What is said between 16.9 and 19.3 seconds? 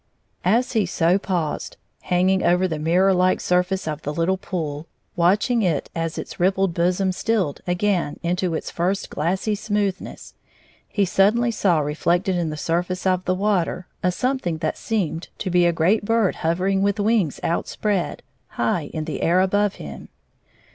wings outspread, high in the